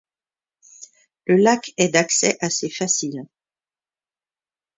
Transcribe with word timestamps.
Le 1.27 1.35
lac 1.35 1.73
est 1.77 1.89
d'accès 1.89 2.35
assez 2.43 2.71
facile. 2.71 3.21